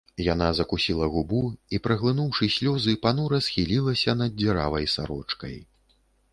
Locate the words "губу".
1.15-1.41